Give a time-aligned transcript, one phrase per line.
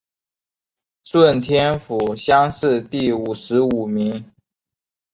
[1.03, 4.33] 顺天府乡试第五十五名。